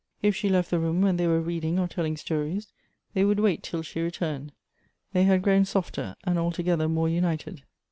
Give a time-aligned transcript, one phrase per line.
[0.23, 2.71] If she left the room when they were reading or telling stories,
[3.13, 4.51] they would wait till she returned.
[5.13, 7.61] They had grown softer and altogether more united.